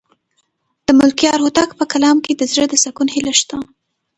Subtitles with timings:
[0.85, 3.55] د ملکیار هوتک په کلام کې د زړه د سکون هیله شته.